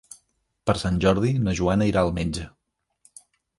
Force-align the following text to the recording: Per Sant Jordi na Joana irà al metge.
Per 0.69 0.73
Sant 0.83 0.97
Jordi 1.03 1.35
na 1.49 1.55
Joana 1.61 1.89
irà 1.93 2.05
al 2.07 2.11
metge. 2.19 2.49